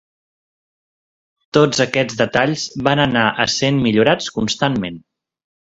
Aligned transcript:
Tots 1.59 1.83
aquests 1.87 2.17
detalls 2.23 2.65
van 2.89 3.05
anar 3.07 3.29
essent 3.47 3.83
millorats 3.87 4.35
constantment. 4.41 5.03